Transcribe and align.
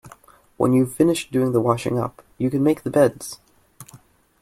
When 0.57 0.73
you’ve 0.73 0.91
finished 0.91 1.31
doing 1.31 1.51
the 1.51 1.61
washing 1.61 1.99
up, 1.99 2.23
you 2.39 2.49
can 2.49 2.63
make 2.63 2.81
the 2.81 2.89
beds 2.89 3.37